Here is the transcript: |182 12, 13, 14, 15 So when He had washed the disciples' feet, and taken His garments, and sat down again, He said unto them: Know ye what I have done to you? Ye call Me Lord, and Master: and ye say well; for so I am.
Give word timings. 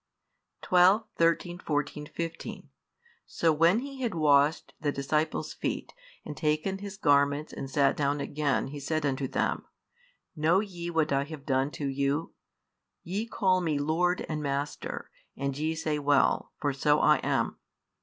|182 0.63 0.67
12, 0.69 1.03
13, 1.15 1.59
14, 1.59 2.05
15 2.07 2.69
So 3.27 3.53
when 3.53 3.81
He 3.81 4.01
had 4.01 4.15
washed 4.15 4.73
the 4.81 4.91
disciples' 4.91 5.53
feet, 5.53 5.93
and 6.25 6.35
taken 6.35 6.79
His 6.79 6.97
garments, 6.97 7.53
and 7.53 7.69
sat 7.69 7.97
down 7.97 8.19
again, 8.19 8.69
He 8.69 8.79
said 8.79 9.05
unto 9.05 9.27
them: 9.27 9.67
Know 10.35 10.59
ye 10.59 10.89
what 10.89 11.11
I 11.11 11.25
have 11.25 11.45
done 11.45 11.69
to 11.73 11.85
you? 11.85 12.33
Ye 13.03 13.27
call 13.27 13.61
Me 13.61 13.77
Lord, 13.77 14.25
and 14.27 14.41
Master: 14.41 15.11
and 15.37 15.55
ye 15.55 15.75
say 15.75 15.99
well; 15.99 16.51
for 16.57 16.73
so 16.73 16.99
I 16.99 17.17
am. 17.17 17.59